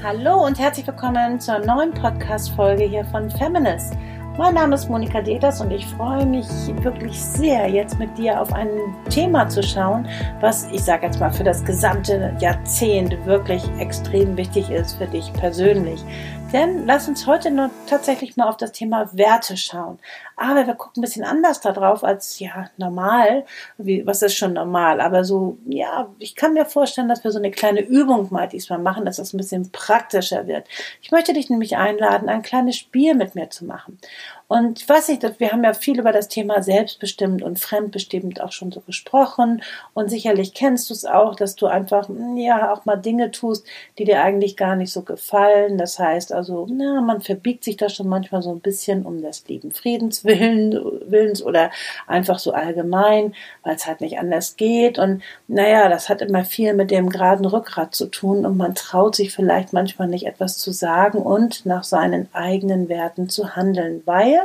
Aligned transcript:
Hallo 0.00 0.46
und 0.46 0.60
herzlich 0.60 0.86
willkommen 0.86 1.40
zur 1.40 1.58
neuen 1.58 1.92
Podcast-Folge 1.92 2.84
hier 2.84 3.04
von 3.06 3.28
Feminist. 3.28 3.94
Mein 4.38 4.54
Name 4.54 4.76
ist 4.76 4.88
Monika 4.88 5.20
Deters 5.20 5.60
und 5.60 5.72
ich 5.72 5.84
freue 5.86 6.24
mich 6.24 6.46
wirklich 6.84 7.20
sehr, 7.20 7.68
jetzt 7.68 7.98
mit 7.98 8.16
dir 8.16 8.40
auf 8.40 8.52
ein 8.52 8.68
Thema 9.10 9.48
zu 9.48 9.60
schauen, 9.60 10.06
was 10.40 10.70
ich 10.70 10.82
sage 10.82 11.06
jetzt 11.06 11.18
mal 11.18 11.32
für 11.32 11.42
das 11.42 11.64
gesamte 11.64 12.32
Jahrzehnt 12.38 13.26
wirklich 13.26 13.68
extrem 13.80 14.36
wichtig 14.36 14.70
ist 14.70 14.96
für 14.98 15.08
dich 15.08 15.32
persönlich. 15.32 16.04
Denn 16.52 16.86
lass 16.86 17.06
uns 17.08 17.26
heute 17.26 17.50
nur 17.50 17.70
tatsächlich 17.86 18.38
mal 18.38 18.48
auf 18.48 18.56
das 18.56 18.72
Thema 18.72 19.10
Werte 19.12 19.58
schauen. 19.58 19.98
Aber 20.34 20.66
wir 20.66 20.74
gucken 20.74 21.00
ein 21.00 21.02
bisschen 21.02 21.24
anders 21.24 21.60
darauf 21.60 22.04
als 22.04 22.38
ja 22.38 22.70
normal. 22.78 23.44
Wie, 23.76 24.06
was 24.06 24.22
ist 24.22 24.36
schon 24.36 24.54
normal? 24.54 25.02
Aber 25.02 25.24
so, 25.24 25.58
ja, 25.66 26.08
ich 26.18 26.36
kann 26.36 26.54
mir 26.54 26.64
vorstellen, 26.64 27.08
dass 27.08 27.22
wir 27.22 27.32
so 27.32 27.38
eine 27.38 27.50
kleine 27.50 27.80
Übung 27.80 28.28
mal 28.30 28.48
diesmal 28.48 28.78
machen, 28.78 29.04
dass 29.04 29.16
das 29.16 29.34
ein 29.34 29.36
bisschen 29.36 29.70
praktischer 29.72 30.46
wird. 30.46 30.66
Ich 31.02 31.10
möchte 31.10 31.34
dich 31.34 31.50
nämlich 31.50 31.76
einladen, 31.76 32.28
ein 32.30 32.42
kleines 32.42 32.76
Spiel 32.76 33.14
mit 33.14 33.34
mir 33.34 33.50
zu 33.50 33.66
machen. 33.66 33.98
Und 34.46 34.80
ich 34.80 34.88
weiß 34.88 35.08
nicht, 35.08 35.22
wir 35.38 35.52
haben 35.52 35.62
ja 35.62 35.74
viel 35.74 35.98
über 35.98 36.12
das 36.12 36.28
Thema 36.28 36.62
selbstbestimmt 36.62 37.42
und 37.42 37.58
fremdbestimmt 37.58 38.40
auch 38.40 38.52
schon 38.52 38.72
so 38.72 38.80
gesprochen. 38.80 39.62
Und 39.92 40.08
sicherlich 40.08 40.54
kennst 40.54 40.88
du 40.88 40.94
es 40.94 41.04
auch, 41.04 41.34
dass 41.34 41.54
du 41.54 41.66
einfach, 41.66 42.08
ja, 42.36 42.72
auch 42.72 42.86
mal 42.86 42.96
Dinge 42.96 43.30
tust, 43.30 43.66
die 43.98 44.04
dir 44.04 44.22
eigentlich 44.22 44.56
gar 44.56 44.74
nicht 44.74 44.90
so 44.90 45.02
gefallen. 45.02 45.76
Das 45.76 45.98
heißt 45.98 46.32
also, 46.38 46.68
na, 46.70 47.00
man 47.00 47.20
verbiegt 47.20 47.64
sich 47.64 47.76
da 47.76 47.88
schon 47.88 48.08
manchmal 48.08 48.42
so 48.42 48.50
ein 48.50 48.60
bisschen 48.60 49.04
um 49.04 49.20
des 49.20 49.48
lieben 49.48 49.72
Friedens 49.72 50.24
Willens 50.24 51.42
oder 51.42 51.72
einfach 52.06 52.38
so 52.38 52.52
allgemein, 52.52 53.34
weil 53.64 53.74
es 53.74 53.88
halt 53.88 54.00
nicht 54.00 54.20
anders 54.20 54.56
geht. 54.56 55.00
Und 55.00 55.20
naja, 55.48 55.88
das 55.88 56.08
hat 56.08 56.22
immer 56.22 56.44
viel 56.44 56.74
mit 56.74 56.92
dem 56.92 57.08
geraden 57.08 57.44
Rückgrat 57.44 57.92
zu 57.92 58.06
tun 58.06 58.46
und 58.46 58.56
man 58.56 58.76
traut 58.76 59.16
sich 59.16 59.32
vielleicht 59.32 59.72
manchmal 59.72 60.06
nicht 60.06 60.26
etwas 60.26 60.58
zu 60.58 60.70
sagen 60.70 61.18
und 61.18 61.66
nach 61.66 61.82
seinen 61.82 62.28
eigenen 62.32 62.88
Werten 62.88 63.28
zu 63.28 63.56
handeln, 63.56 64.02
weil 64.04 64.38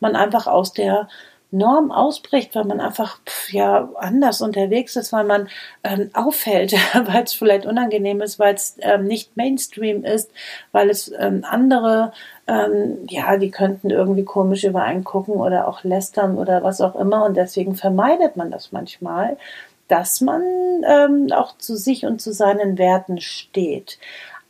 man 0.00 0.16
einfach 0.16 0.46
aus 0.46 0.72
der 0.72 1.08
Norm 1.54 1.92
ausbricht, 1.92 2.54
weil 2.54 2.64
man 2.64 2.80
einfach 2.80 3.18
pf, 3.24 3.52
ja 3.52 3.88
anders 3.96 4.42
unterwegs 4.42 4.96
ist, 4.96 5.12
weil 5.12 5.24
man 5.24 5.48
ähm, 5.82 6.10
auffällt, 6.12 6.72
weil 7.06 7.24
es 7.24 7.32
vielleicht 7.32 7.66
unangenehm 7.66 8.20
ist, 8.20 8.38
weil 8.38 8.54
es 8.54 8.76
ähm, 8.80 9.04
nicht 9.06 9.36
Mainstream 9.36 10.04
ist, 10.04 10.30
weil 10.72 10.90
es 10.90 11.12
ähm, 11.18 11.44
andere 11.48 12.12
ähm, 12.46 13.06
ja, 13.08 13.36
die 13.36 13.50
könnten 13.50 13.90
irgendwie 13.90 14.24
komisch 14.24 14.64
übereingucken 14.64 15.34
oder 15.34 15.66
auch 15.68 15.82
lästern 15.84 16.36
oder 16.36 16.62
was 16.62 16.80
auch 16.80 16.96
immer 16.96 17.24
und 17.24 17.36
deswegen 17.36 17.74
vermeidet 17.74 18.36
man 18.36 18.50
das 18.50 18.72
manchmal, 18.72 19.36
dass 19.88 20.20
man 20.20 20.42
ähm, 20.86 21.28
auch 21.32 21.56
zu 21.58 21.76
sich 21.76 22.06
und 22.06 22.20
zu 22.20 22.32
seinen 22.32 22.78
Werten 22.78 23.20
steht. 23.20 23.98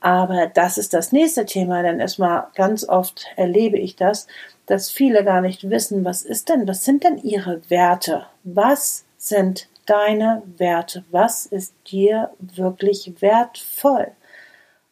Aber 0.04 0.48
das 0.48 0.76
ist 0.76 0.92
das 0.92 1.12
nächste 1.12 1.46
Thema, 1.46 1.82
denn 1.82 1.98
erstmal 1.98 2.48
ganz 2.56 2.86
oft 2.86 3.24
erlebe 3.36 3.78
ich 3.78 3.96
das, 3.96 4.26
dass 4.66 4.90
viele 4.90 5.24
gar 5.24 5.40
nicht 5.40 5.70
wissen, 5.70 6.04
was 6.04 6.20
ist 6.20 6.50
denn, 6.50 6.68
was 6.68 6.84
sind 6.84 7.04
denn 7.04 7.16
ihre 7.16 7.62
Werte? 7.70 8.26
Was 8.42 9.06
sind 9.16 9.66
deine 9.86 10.42
Werte? 10.58 11.06
Was 11.10 11.46
ist 11.46 11.72
dir 11.90 12.32
wirklich 12.38 13.14
wertvoll? 13.22 14.08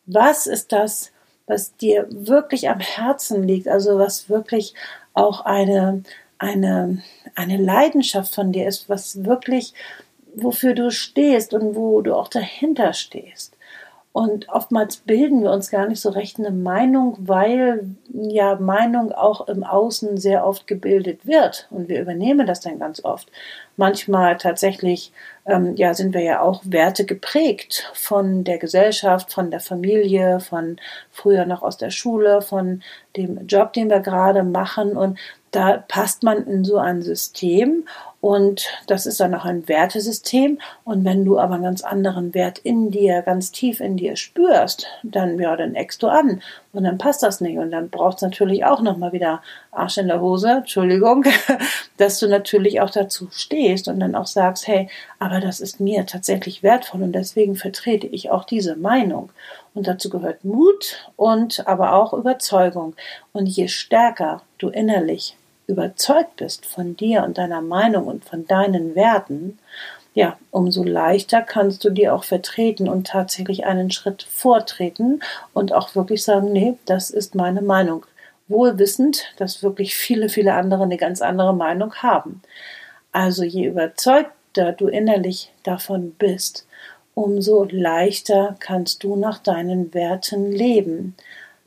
Was 0.07 0.47
ist 0.47 0.73
das, 0.73 1.13
was 1.47 1.77
dir 1.77 2.07
wirklich 2.09 2.71
am 2.71 2.81
Herzen 2.81 3.47
liegt? 3.47 3.69
Also 3.69 3.99
was 3.99 4.31
wirklich 4.31 4.73
auch 5.13 5.45
eine, 5.45 6.05
eine, 6.39 7.03
eine 7.35 7.59
Leidenschaft 7.59 8.35
von 8.35 8.51
dir 8.51 8.67
ist, 8.67 8.89
was 8.89 9.27
wirklich, 9.27 9.75
wofür 10.35 10.73
du 10.73 10.91
stehst 10.91 11.53
und 11.53 11.77
wo 11.77 12.01
du 12.01 12.15
auch 12.15 12.29
dahinter 12.29 12.95
stehst. 12.95 13.52
Und 14.13 14.51
oftmals 14.51 14.99
bilden 14.99 15.43
wir 15.43 15.53
uns 15.53 15.71
gar 15.71 15.89
nicht 15.89 16.01
so 16.01 16.11
recht 16.11 16.39
eine 16.39 16.51
Meinung, 16.51 17.17
weil 17.19 17.97
ja 18.13 18.57
Meinung 18.57 19.11
auch 19.11 19.49
im 19.49 19.65
Außen 19.65 20.19
sehr 20.19 20.47
oft 20.47 20.67
gebildet 20.67 21.27
wird. 21.27 21.67
Und 21.71 21.89
wir 21.89 22.03
übernehmen 22.03 22.47
das 22.47 22.61
dann 22.61 22.79
ganz 22.79 23.03
oft. 23.05 23.31
Manchmal 23.79 24.37
tatsächlich, 24.37 25.13
ähm, 25.47 25.77
ja, 25.77 25.95
sind 25.95 26.13
wir 26.13 26.21
ja 26.21 26.43
auch 26.43 26.61
Werte 26.67 27.07
geprägt 27.07 27.91
von 27.95 28.45
der 28.45 28.59
Gesellschaft, 28.59 29.33
von 29.33 29.51
der 29.51 29.61
Familie, 29.61 30.41
von 30.41 30.77
früher 31.11 31.47
noch 31.47 31.63
aus 31.63 31.79
der 31.79 31.91
Schule, 31.91 32.43
von 32.43 32.83
dem 33.17 33.47
Job, 33.47 33.73
den 33.73 33.89
wir 33.89 34.01
gerade 34.01 34.43
machen. 34.43 34.95
Und 34.95 35.19
da 35.53 35.79
passt 35.89 36.23
man 36.23 36.47
in 36.47 36.65
so 36.65 36.77
ein 36.77 37.01
System 37.01 37.87
und 38.23 38.69
das 38.87 39.07
ist 39.07 39.19
dann 39.19 39.35
auch 39.35 39.45
ein 39.45 39.67
Wertesystem. 39.67 40.61
Und 40.85 41.05
wenn 41.05 41.25
du 41.25 41.41
aber 41.41 41.55
einen 41.55 41.65
ganz 41.65 41.83
anderen 41.83 42.35
Wert 42.35 42.61
in 42.61 42.93
dir, 42.93 43.21
ganz 43.23 43.51
tief 43.51 43.81
in 43.81 43.97
dir 43.97 44.15
spürst, 44.15 44.87
dann, 45.03 45.41
ja, 45.41 45.57
dann 45.57 45.75
eckst 45.75 46.05
du 46.05 46.07
an. 46.07 46.41
Und 46.73 46.85
dann 46.85 46.99
passt 46.99 47.25
das 47.25 47.41
nicht. 47.41 47.59
Und 47.59 47.73
dann 47.73 47.91
brauchst 47.91 48.23
du 48.23 48.27
natürlich 48.27 48.65
auch 48.65 48.81
nochmal 48.81 49.13
wieder 49.13 49.43
Arsch 49.73 49.99
in 49.99 50.07
der 50.07 50.21
Hose, 50.21 50.51
Entschuldigung, 50.51 51.25
dass 51.97 52.21
du 52.21 52.29
natürlich 52.29 52.81
auch 52.81 52.91
dazu 52.91 53.27
stehst 53.33 53.89
und 53.89 53.99
dann 53.99 54.15
auch 54.15 54.29
sagst, 54.29 54.69
hey, 54.69 54.89
aber 55.19 55.41
das 55.41 55.59
ist 55.59 55.81
mir 55.81 56.07
tatsächlich 56.07 56.63
wertvoll 56.63 57.03
und 57.03 57.13
deswegen 57.13 57.57
vertrete 57.57 58.07
ich 58.07 58.31
auch 58.31 58.45
diese 58.45 58.77
Meinung. 58.77 59.31
Und 59.75 59.89
dazu 59.89 60.09
gehört 60.11 60.45
Mut 60.45 61.11
und 61.17 61.67
aber 61.67 61.95
auch 61.95 62.13
Überzeugung. 62.13 62.95
Und 63.33 63.47
je 63.47 63.67
stärker 63.67 64.43
du 64.59 64.69
innerlich 64.69 65.37
überzeugt 65.67 66.37
bist 66.37 66.67
von 66.67 66.97
dir 66.97 67.23
und 67.25 67.39
deiner 67.39 67.61
Meinung 67.61 68.07
und 68.07 68.25
von 68.25 68.47
deinen 68.47 68.95
Werten, 68.95 69.59
ja, 70.15 70.37
umso 70.51 70.85
leichter 70.85 71.41
kannst 71.41 71.85
du 71.85 71.91
dir 71.91 72.15
auch 72.15 72.25
vertreten 72.25 72.89
und 72.89 73.07
tatsächlich 73.07 73.65
einen 73.65 73.91
Schritt 73.91 74.23
vortreten 74.23 75.23
und 75.55 75.73
auch 75.73 75.95
wirklich 75.95 76.23
sagen, 76.23 76.53
nee, 76.53 76.75
das 76.85 77.11
ist 77.11 77.35
meine 77.35 77.63
Meinung. 77.63 78.05
Wohl 78.49 78.79
wissend, 78.79 79.33
dass 79.39 79.63
wirklich 79.63 79.95
viele, 79.95 80.29
viele 80.29 80.53
andere 80.53 80.83
eine 80.83 80.99
ganz 80.99 81.23
andere 81.23 81.55
Meinung 81.55 81.95
haben. 81.95 82.43
Also 83.13 83.43
je 83.43 83.67
überzeugter 83.67 84.73
du 84.73 84.89
innerlich 84.89 85.51
davon 85.63 86.13
bist, 86.13 86.67
umso 87.15 87.65
leichter 87.65 88.57
kannst 88.61 89.05
du 89.05 89.17
nach 89.17 89.39
deinen 89.39 89.95
Werten 89.95 90.51
leben. 90.51 91.15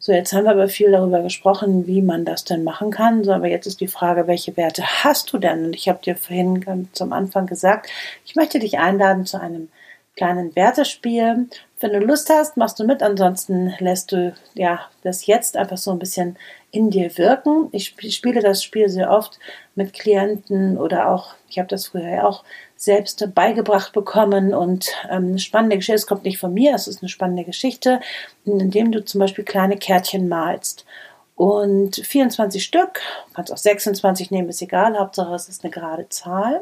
So, 0.06 0.12
jetzt 0.12 0.34
haben 0.34 0.44
wir 0.44 0.52
aber 0.52 0.68
viel 0.68 0.92
darüber 0.92 1.24
gesprochen, 1.24 1.88
wie 1.88 2.04
man 2.04 2.26
das 2.26 2.44
denn 2.44 2.64
machen 2.64 2.92
kann. 2.92 3.24
So, 3.24 3.32
aber 3.32 3.48
jetzt 3.48 3.66
ist 3.66 3.82
die 3.82 3.88
Frage, 3.88 4.28
welche 4.28 4.56
Werte 4.56 4.84
hast 5.04 5.34
du 5.34 5.40
denn? 5.40 5.66
Und 5.66 5.76
ich 5.76 5.90
habe 5.90 5.98
dir 6.00 6.16
vorhin 6.16 6.62
ganz 6.62 6.90
zum 6.92 7.12
Anfang 7.12 7.48
gesagt, 7.48 7.90
ich 8.24 8.36
möchte 8.36 8.60
dich 8.60 8.78
einladen 8.78 9.26
zu 9.26 9.42
einem 9.42 9.70
kleinen 10.16 10.56
Wertespiel. 10.56 11.50
Wenn 11.80 11.94
du 11.94 11.98
Lust 12.02 12.30
hast, 12.30 12.56
machst 12.56 12.80
du 12.80 12.86
mit. 12.86 13.02
Ansonsten 13.02 13.74
lässt 13.80 14.12
du 14.12 14.36
ja 14.54 14.80
das 15.02 15.26
jetzt 15.26 15.58
einfach 15.58 15.78
so 15.78 15.90
ein 15.90 15.98
bisschen 15.98 16.38
in 16.76 16.90
dir 16.90 17.18
wirken. 17.18 17.70
Ich 17.72 17.96
spiele 18.10 18.42
das 18.42 18.64
Spiel 18.64 18.90
sehr 18.90 19.10
oft 19.10 19.40
mit 19.76 19.94
Klienten 19.94 20.78
oder 20.78 21.10
auch, 21.10 21.34
ich 21.50 21.58
habe 21.58 21.70
das 21.70 21.88
früher 21.88 22.10
ja 22.10 22.24
auch 22.26 22.44
selbst 22.76 23.34
beigebracht 23.34 23.94
bekommen 23.94 24.54
und 24.54 24.90
ähm, 25.10 25.30
eine 25.30 25.40
spannende 25.40 25.78
Geschichte. 25.78 25.96
Es 25.96 26.08
kommt 26.08 26.26
nicht 26.26 26.38
von 26.38 26.54
mir, 26.54 26.76
es 26.76 26.88
ist 26.88 27.02
eine 27.02 27.10
spannende 27.10 27.46
Geschichte, 27.46 28.02
indem 28.44 28.92
du 28.92 29.04
zum 29.04 29.20
Beispiel 29.20 29.46
kleine 29.46 29.78
Kärtchen 29.78 30.28
malst. 30.28 30.86
Und 31.36 31.96
24 31.96 32.64
Stück, 32.64 33.02
kannst 33.34 33.52
auch 33.52 33.58
26 33.58 34.32
nehmen, 34.32 34.50
ist 34.50 34.62
egal, 34.62 34.98
Hauptsache 34.98 35.34
es 35.34 35.50
ist 35.50 35.64
eine 35.64 35.72
gerade 35.72 36.08
Zahl. 36.10 36.62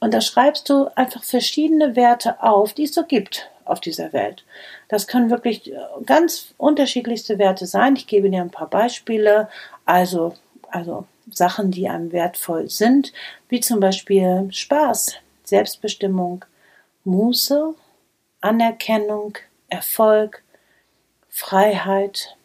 Und 0.00 0.14
da 0.14 0.20
schreibst 0.20 0.68
du 0.68 0.88
einfach 0.94 1.22
verschiedene 1.22 1.94
Werte 1.94 2.42
auf, 2.42 2.72
die 2.72 2.84
es 2.84 2.94
so 2.94 3.04
gibt 3.04 3.50
auf 3.70 3.80
dieser 3.80 4.12
Welt. 4.12 4.44
Das 4.88 5.06
können 5.06 5.30
wirklich 5.30 5.72
ganz 6.06 6.54
unterschiedlichste 6.58 7.38
Werte 7.38 7.66
sein. 7.66 7.96
Ich 7.96 8.06
gebe 8.06 8.30
dir 8.30 8.42
ein 8.42 8.50
paar 8.50 8.68
Beispiele. 8.68 9.48
Also, 9.84 10.34
also 10.70 11.06
Sachen, 11.30 11.70
die 11.70 11.88
einem 11.88 12.12
wertvoll 12.12 12.68
sind, 12.68 13.12
wie 13.48 13.60
zum 13.60 13.80
Beispiel 13.80 14.48
Spaß, 14.50 15.16
Selbstbestimmung, 15.44 16.44
Muße, 17.04 17.74
Anerkennung, 18.40 19.36
Erfolg, 19.68 20.42
Freiheit, 21.28 22.36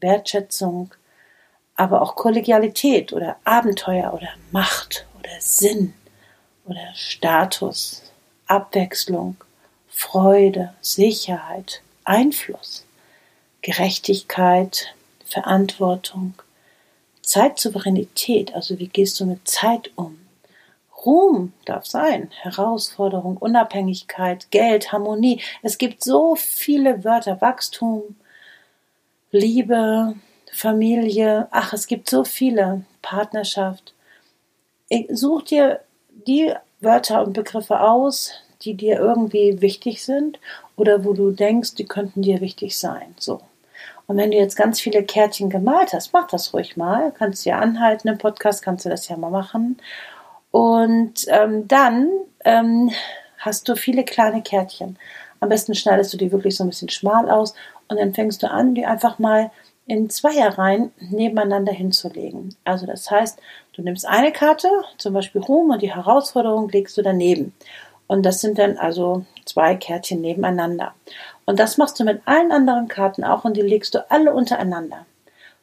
Wertschätzung, 0.00 0.94
aber 1.76 2.02
auch 2.02 2.16
Kollegialität 2.16 3.12
oder 3.12 3.36
Abenteuer 3.44 4.12
oder 4.14 4.28
Macht 4.50 5.06
oder 5.18 5.30
Sinn 5.40 5.94
oder 6.66 6.94
Status, 6.94 8.02
Abwechslung, 8.46 9.36
Freude, 9.96 10.74
Sicherheit, 10.80 11.80
Einfluss, 12.02 12.84
Gerechtigkeit, 13.62 14.94
Verantwortung, 15.24 16.34
Zeitsouveränität, 17.22 18.54
also 18.54 18.78
wie 18.78 18.88
gehst 18.88 19.20
du 19.20 19.26
mit 19.26 19.46
Zeit 19.48 19.92
um? 19.94 20.18
Ruhm 21.06 21.52
darf 21.64 21.86
sein, 21.86 22.30
Herausforderung, 22.42 23.36
Unabhängigkeit, 23.36 24.50
Geld, 24.50 24.92
Harmonie. 24.92 25.40
Es 25.62 25.78
gibt 25.78 26.02
so 26.02 26.34
viele 26.34 27.04
Wörter, 27.04 27.40
Wachstum, 27.40 28.16
Liebe, 29.30 30.14
Familie, 30.52 31.46
ach, 31.50 31.72
es 31.72 31.86
gibt 31.86 32.10
so 32.10 32.24
viele, 32.24 32.84
Partnerschaft. 33.00 33.94
Such 35.10 35.42
dir 35.42 35.80
die 36.26 36.52
Wörter 36.80 37.22
und 37.24 37.32
Begriffe 37.34 37.80
aus, 37.80 38.32
die 38.64 38.74
dir 38.74 38.98
irgendwie 38.98 39.60
wichtig 39.60 40.04
sind 40.04 40.38
oder 40.76 41.04
wo 41.04 41.12
du 41.12 41.30
denkst, 41.30 41.74
die 41.74 41.84
könnten 41.84 42.22
dir 42.22 42.40
wichtig 42.40 42.78
sein. 42.78 43.14
So. 43.18 43.40
Und 44.06 44.16
wenn 44.16 44.30
du 44.30 44.36
jetzt 44.36 44.56
ganz 44.56 44.80
viele 44.80 45.02
Kärtchen 45.02 45.50
gemalt 45.50 45.92
hast, 45.92 46.12
mach 46.12 46.26
das 46.26 46.52
ruhig 46.52 46.76
mal. 46.76 47.12
Kannst 47.12 47.44
du 47.44 47.50
ja 47.50 47.58
anhalten 47.58 48.08
im 48.08 48.18
Podcast, 48.18 48.62
kannst 48.62 48.84
du 48.84 48.90
das 48.90 49.08
ja 49.08 49.16
mal 49.16 49.30
machen. 49.30 49.78
Und 50.50 51.26
ähm, 51.28 51.66
dann 51.66 52.10
ähm, 52.44 52.90
hast 53.38 53.68
du 53.68 53.76
viele 53.76 54.04
kleine 54.04 54.42
Kärtchen. 54.42 54.98
Am 55.40 55.48
besten 55.48 55.74
schneidest 55.74 56.12
du 56.12 56.16
die 56.16 56.32
wirklich 56.32 56.56
so 56.56 56.64
ein 56.64 56.70
bisschen 56.70 56.90
schmal 56.90 57.30
aus 57.30 57.54
und 57.88 57.98
dann 57.98 58.14
fängst 58.14 58.42
du 58.42 58.50
an, 58.50 58.74
die 58.74 58.86
einfach 58.86 59.18
mal 59.18 59.50
in 59.86 60.08
Zweierreihen 60.08 60.92
nebeneinander 60.98 61.72
hinzulegen. 61.72 62.54
Also 62.64 62.86
das 62.86 63.10
heißt, 63.10 63.38
du 63.74 63.82
nimmst 63.82 64.06
eine 64.06 64.32
Karte, 64.32 64.68
zum 64.96 65.12
Beispiel 65.12 65.42
Ruhm 65.42 65.70
und 65.70 65.82
die 65.82 65.94
Herausforderung 65.94 66.68
legst 66.70 66.96
du 66.96 67.02
daneben. 67.02 67.52
Und 68.14 68.22
das 68.22 68.40
sind 68.40 68.60
dann 68.60 68.78
also 68.78 69.24
zwei 69.44 69.74
Kärtchen 69.74 70.20
nebeneinander. 70.20 70.94
Und 71.46 71.58
das 71.58 71.78
machst 71.78 71.98
du 71.98 72.04
mit 72.04 72.22
allen 72.26 72.52
anderen 72.52 72.86
Karten 72.86 73.24
auch 73.24 73.44
und 73.44 73.56
die 73.56 73.62
legst 73.62 73.92
du 73.92 74.08
alle 74.08 74.32
untereinander. 74.32 75.04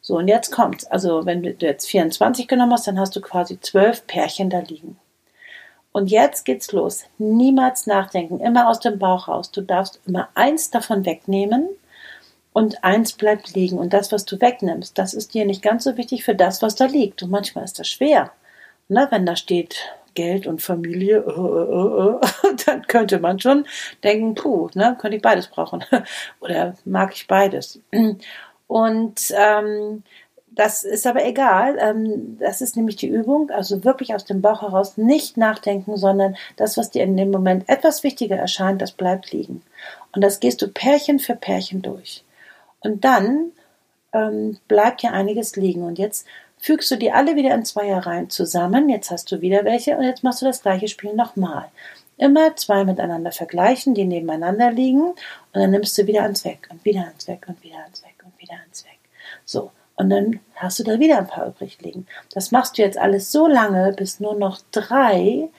So, 0.02 0.18
und 0.18 0.28
jetzt 0.28 0.50
kommt's. 0.50 0.84
Also, 0.84 1.24
wenn 1.24 1.42
du 1.42 1.54
jetzt 1.60 1.88
24 1.88 2.46
genommen 2.46 2.74
hast, 2.74 2.86
dann 2.86 3.00
hast 3.00 3.16
du 3.16 3.22
quasi 3.22 3.58
zwölf 3.58 4.06
Pärchen 4.06 4.50
da 4.50 4.58
liegen. 4.58 4.98
Und 5.92 6.10
jetzt 6.10 6.44
geht's 6.44 6.72
los. 6.72 7.04
Niemals 7.16 7.86
nachdenken, 7.86 8.38
immer 8.38 8.68
aus 8.68 8.80
dem 8.80 8.98
Bauch 8.98 9.28
raus. 9.28 9.50
Du 9.50 9.62
darfst 9.62 10.00
immer 10.06 10.28
eins 10.34 10.68
davon 10.68 11.06
wegnehmen 11.06 11.70
und 12.52 12.84
eins 12.84 13.14
bleibt 13.14 13.54
liegen. 13.54 13.78
Und 13.78 13.94
das, 13.94 14.12
was 14.12 14.26
du 14.26 14.38
wegnimmst, 14.38 14.98
das 14.98 15.14
ist 15.14 15.32
dir 15.32 15.46
nicht 15.46 15.62
ganz 15.62 15.84
so 15.84 15.96
wichtig 15.96 16.22
für 16.22 16.34
das, 16.34 16.60
was 16.60 16.74
da 16.74 16.84
liegt. 16.84 17.22
Und 17.22 17.30
manchmal 17.30 17.64
ist 17.64 17.78
das 17.78 17.88
schwer. 17.88 18.30
Na, 18.88 19.10
wenn 19.10 19.24
da 19.24 19.36
steht 19.36 19.94
Geld 20.14 20.46
und 20.46 20.62
Familie, 20.62 21.18
äh, 21.18 21.30
äh, 21.30 22.52
äh, 22.52 22.56
dann 22.66 22.86
könnte 22.86 23.18
man 23.18 23.40
schon 23.40 23.66
denken, 24.02 24.34
puh, 24.34 24.68
ne, 24.74 24.96
könnte 25.00 25.16
ich 25.16 25.22
beides 25.22 25.48
brauchen. 25.48 25.84
Oder 26.40 26.74
mag 26.84 27.14
ich 27.14 27.26
beides. 27.26 27.80
Und 28.68 29.20
ähm, 29.36 30.02
das 30.54 30.84
ist 30.84 31.06
aber 31.06 31.24
egal. 31.24 31.78
Ähm, 31.80 32.38
das 32.38 32.60
ist 32.60 32.76
nämlich 32.76 32.96
die 32.96 33.08
Übung. 33.08 33.50
Also 33.50 33.84
wirklich 33.84 34.14
aus 34.14 34.24
dem 34.24 34.42
Bauch 34.42 34.62
heraus 34.62 34.96
nicht 34.96 35.36
nachdenken, 35.36 35.96
sondern 35.96 36.36
das, 36.56 36.76
was 36.76 36.90
dir 36.90 37.02
in 37.02 37.16
dem 37.16 37.30
Moment 37.30 37.68
etwas 37.68 38.02
wichtiger 38.02 38.36
erscheint, 38.36 38.82
das 38.82 38.92
bleibt 38.92 39.32
liegen. 39.32 39.62
Und 40.14 40.22
das 40.22 40.40
gehst 40.40 40.60
du 40.62 40.68
Pärchen 40.68 41.18
für 41.18 41.36
Pärchen 41.36 41.82
durch. 41.82 42.22
Und 42.80 43.04
dann 43.04 43.52
ähm, 44.12 44.58
bleibt 44.68 45.02
ja 45.02 45.10
einiges 45.10 45.56
liegen. 45.56 45.82
Und 45.82 45.98
jetzt 45.98 46.26
fügst 46.62 46.90
du 46.92 46.96
die 46.96 47.12
alle 47.12 47.34
wieder 47.34 47.54
in 47.54 47.64
Zweierreihen 47.64 48.30
zusammen. 48.30 48.88
Jetzt 48.88 49.10
hast 49.10 49.30
du 49.30 49.40
wieder 49.40 49.64
welche 49.64 49.96
und 49.96 50.04
jetzt 50.04 50.22
machst 50.22 50.40
du 50.40 50.46
das 50.46 50.62
gleiche 50.62 50.88
Spiel 50.88 51.12
nochmal. 51.12 51.66
Immer 52.16 52.54
zwei 52.54 52.84
miteinander 52.84 53.32
vergleichen, 53.32 53.94
die 53.94 54.04
nebeneinander 54.04 54.70
liegen 54.70 55.02
und 55.02 55.16
dann 55.52 55.72
nimmst 55.72 55.98
du 55.98 56.06
wieder 56.06 56.22
ans 56.22 56.44
Weg 56.44 56.68
und 56.70 56.84
wieder 56.84 57.00
ans 57.00 57.26
Weg 57.26 57.46
und 57.48 57.62
wieder 57.64 57.78
ans 57.78 58.02
Weg 58.04 58.14
und 58.24 58.40
wieder 58.40 58.54
ans 58.54 58.84
Weg. 58.84 58.98
So. 59.44 59.72
Und 59.96 60.08
dann 60.08 60.40
hast 60.54 60.78
du 60.78 60.84
da 60.84 60.98
wieder 61.00 61.18
ein 61.18 61.26
paar 61.26 61.46
übrig 61.48 61.78
liegen. 61.82 62.06
Das 62.32 62.50
machst 62.50 62.78
du 62.78 62.82
jetzt 62.82 62.96
alles 62.96 63.30
so 63.30 63.46
lange, 63.46 63.92
bis 63.92 64.20
nur 64.20 64.34
noch 64.34 64.60
drei 64.70 65.50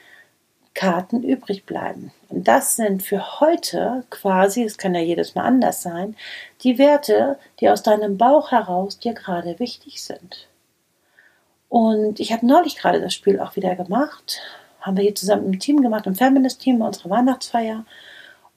Karten 0.73 1.21
übrig 1.21 1.65
bleiben. 1.65 2.11
Und 2.29 2.47
das 2.47 2.77
sind 2.77 3.03
für 3.03 3.41
heute 3.41 4.05
quasi, 4.09 4.63
es 4.63 4.77
kann 4.77 4.95
ja 4.95 5.01
jedes 5.01 5.35
Mal 5.35 5.43
anders 5.43 5.83
sein, 5.83 6.15
die 6.61 6.77
Werte, 6.77 7.37
die 7.59 7.69
aus 7.69 7.83
deinem 7.83 8.17
Bauch 8.17 8.51
heraus 8.51 8.97
dir 8.97 9.13
gerade 9.13 9.59
wichtig 9.59 10.01
sind. 10.01 10.47
Und 11.73 12.19
ich 12.19 12.31
habe 12.31 12.45
neulich 12.45 12.75
gerade 12.75 13.01
das 13.01 13.15
Spiel 13.15 13.39
auch 13.39 13.55
wieder 13.55 13.75
gemacht. 13.75 14.39
Haben 14.79 14.95
wir 14.95 15.05
hier 15.05 15.15
zusammen 15.15 15.51
im 15.51 15.59
Team 15.59 15.81
gemacht, 15.81 16.05
im 16.05 16.13
Feminist-Team 16.13 16.77
bei 16.77 16.85
unserer 16.85 17.09
Weihnachtsfeier. 17.09 17.83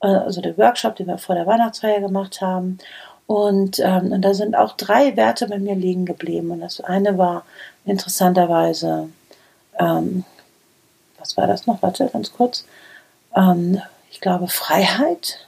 Äh, 0.03 0.07
also 0.07 0.39
der 0.39 0.55
Workshop, 0.55 0.97
den 0.97 1.07
wir 1.07 1.17
vor 1.17 1.33
der 1.33 1.47
Weihnachtsfeier 1.47 1.99
gemacht 1.99 2.41
haben. 2.41 2.77
Und, 3.25 3.79
ähm, 3.79 4.11
und 4.11 4.21
da 4.21 4.35
sind 4.35 4.55
auch 4.55 4.73
drei 4.77 5.17
Werte 5.17 5.47
bei 5.47 5.57
mir 5.57 5.73
liegen 5.73 6.05
geblieben. 6.05 6.51
Und 6.51 6.61
das 6.61 6.79
eine 6.79 7.17
war 7.17 7.43
interessanterweise, 7.85 9.09
ähm, 9.79 10.23
was 11.17 11.35
war 11.37 11.47
das 11.47 11.65
noch? 11.65 11.81
Warte, 11.81 12.07
ganz 12.13 12.31
kurz. 12.31 12.65
Ähm, 13.35 13.81
ich 14.11 14.21
glaube 14.21 14.47
Freiheit 14.47 15.47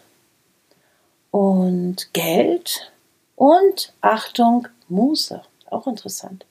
und 1.30 2.12
Geld 2.13 2.92
und 3.36 3.94
Achtung, 4.01 4.68
Muße. 4.88 5.44
Auch 5.69 5.86
interessant. 5.86 6.48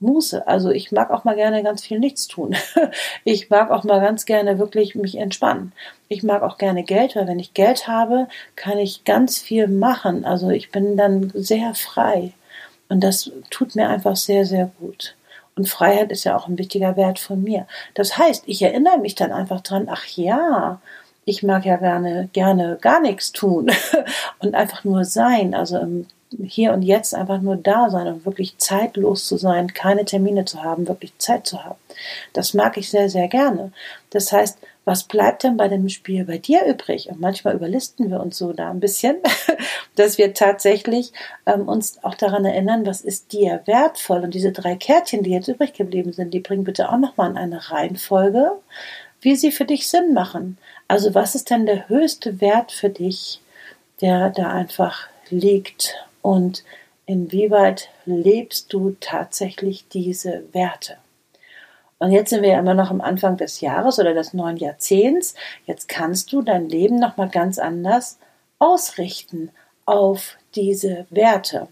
Muße. 0.00 0.46
Also 0.46 0.70
ich 0.70 0.92
mag 0.92 1.10
auch 1.10 1.24
mal 1.24 1.36
gerne 1.36 1.62
ganz 1.62 1.84
viel 1.84 1.98
nichts 1.98 2.26
tun. 2.26 2.56
Ich 3.24 3.50
mag 3.50 3.70
auch 3.70 3.84
mal 3.84 4.00
ganz 4.00 4.24
gerne 4.24 4.58
wirklich 4.58 4.94
mich 4.94 5.16
entspannen. 5.16 5.72
Ich 6.08 6.22
mag 6.22 6.42
auch 6.42 6.58
gerne 6.58 6.82
Geld, 6.82 7.16
weil 7.16 7.26
wenn 7.26 7.38
ich 7.38 7.54
Geld 7.54 7.86
habe, 7.86 8.28
kann 8.56 8.78
ich 8.78 9.04
ganz 9.04 9.38
viel 9.38 9.68
machen. 9.68 10.24
Also 10.24 10.50
ich 10.50 10.70
bin 10.70 10.96
dann 10.96 11.30
sehr 11.34 11.74
frei. 11.74 12.32
Und 12.88 13.04
das 13.04 13.30
tut 13.50 13.76
mir 13.76 13.88
einfach 13.88 14.16
sehr, 14.16 14.44
sehr 14.44 14.70
gut. 14.80 15.16
Und 15.54 15.68
Freiheit 15.68 16.10
ist 16.10 16.24
ja 16.24 16.36
auch 16.36 16.48
ein 16.48 16.58
wichtiger 16.58 16.96
Wert 16.96 17.18
von 17.18 17.42
mir. 17.42 17.66
Das 17.94 18.16
heißt, 18.16 18.44
ich 18.46 18.62
erinnere 18.62 18.98
mich 18.98 19.14
dann 19.14 19.32
einfach 19.32 19.60
dran, 19.60 19.88
ach 19.90 20.06
ja, 20.06 20.80
ich 21.24 21.42
mag 21.42 21.64
ja 21.66 21.76
gerne, 21.76 22.28
gerne 22.32 22.78
gar 22.80 23.00
nichts 23.00 23.32
tun 23.32 23.70
und 24.38 24.54
einfach 24.54 24.84
nur 24.84 25.04
sein. 25.04 25.54
Also 25.54 25.78
im 25.78 26.06
hier 26.44 26.72
und 26.72 26.82
jetzt 26.82 27.14
einfach 27.14 27.40
nur 27.40 27.56
da 27.56 27.90
sein 27.90 28.06
und 28.06 28.24
wirklich 28.24 28.56
zeitlos 28.58 29.26
zu 29.26 29.36
sein, 29.36 29.74
keine 29.74 30.04
Termine 30.04 30.44
zu 30.44 30.62
haben, 30.62 30.88
wirklich 30.88 31.12
Zeit 31.18 31.46
zu 31.46 31.64
haben. 31.64 31.78
Das 32.32 32.54
mag 32.54 32.76
ich 32.76 32.90
sehr, 32.90 33.08
sehr 33.08 33.28
gerne. 33.28 33.72
Das 34.10 34.32
heißt, 34.32 34.58
was 34.84 35.04
bleibt 35.04 35.44
denn 35.44 35.56
bei 35.56 35.68
dem 35.68 35.88
Spiel 35.88 36.24
bei 36.24 36.38
dir 36.38 36.64
übrig? 36.64 37.10
Und 37.10 37.20
manchmal 37.20 37.54
überlisten 37.54 38.10
wir 38.10 38.20
uns 38.20 38.38
so 38.38 38.52
da 38.52 38.70
ein 38.70 38.80
bisschen, 38.80 39.16
dass 39.96 40.18
wir 40.18 40.32
tatsächlich 40.34 41.12
ähm, 41.46 41.68
uns 41.68 42.02
auch 42.02 42.14
daran 42.14 42.44
erinnern, 42.44 42.86
was 42.86 43.02
ist 43.02 43.32
dir 43.32 43.60
wertvoll. 43.66 44.22
Und 44.22 44.34
diese 44.34 44.52
drei 44.52 44.76
Kärtchen, 44.76 45.22
die 45.22 45.30
jetzt 45.30 45.48
übrig 45.48 45.74
geblieben 45.74 46.12
sind, 46.12 46.32
die 46.32 46.40
bringen 46.40 46.64
bitte 46.64 46.90
auch 46.90 46.98
nochmal 46.98 47.30
in 47.30 47.36
eine 47.36 47.70
Reihenfolge, 47.70 48.52
wie 49.20 49.36
sie 49.36 49.52
für 49.52 49.64
dich 49.64 49.88
Sinn 49.88 50.14
machen. 50.14 50.58
Also 50.88 51.14
was 51.14 51.34
ist 51.34 51.50
denn 51.50 51.66
der 51.66 51.88
höchste 51.88 52.40
Wert 52.40 52.72
für 52.72 52.88
dich, 52.88 53.40
der 54.00 54.30
da 54.30 54.48
einfach 54.48 55.08
liegt 55.28 55.94
und 56.22 56.64
inwieweit 57.06 57.90
lebst 58.04 58.72
du 58.72 58.96
tatsächlich 59.00 59.88
diese 59.88 60.44
Werte? 60.52 60.96
Und 61.98 62.12
jetzt 62.12 62.30
sind 62.30 62.42
wir 62.42 62.50
ja 62.50 62.58
immer 62.58 62.74
noch 62.74 62.90
am 62.90 63.02
Anfang 63.02 63.36
des 63.36 63.60
Jahres 63.60 63.98
oder 63.98 64.14
des 64.14 64.32
neuen 64.32 64.56
Jahrzehnts. 64.56 65.34
Jetzt 65.66 65.86
kannst 65.88 66.32
du 66.32 66.40
dein 66.40 66.68
Leben 66.68 66.98
nochmal 66.98 67.28
ganz 67.28 67.58
anders 67.58 68.18
ausrichten 68.58 69.50
auf 69.84 70.36
diese 70.54 71.06
Werte. 71.10 71.68